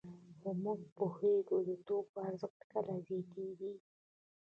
[0.39, 3.73] خو موږ پوهېږو د توکو ارزښت کله زیاتېږي